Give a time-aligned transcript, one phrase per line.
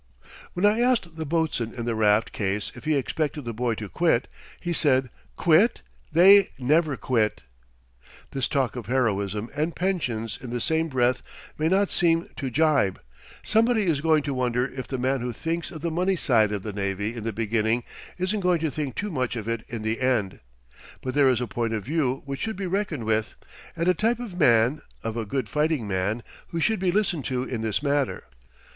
[0.53, 3.87] When I asked the boatswain in the raft case if he expected the boy to
[3.87, 4.27] quit,
[4.59, 5.83] he said: "Quit!
[6.11, 7.43] They never quit."
[8.31, 11.21] This talk of heroism and pensions in the same breath
[11.55, 12.99] may not seem to jibe;
[13.43, 16.63] somebody is going to wonder if the man who thinks of the money side of
[16.63, 17.83] the navy in the beginning
[18.17, 20.39] isn't going to think too much of it in the end.
[21.03, 23.35] But there is a point of view which should be reckoned with,
[23.75, 27.43] and a type of man, of a good fighting man, who should be listened to
[27.43, 28.23] in this matter.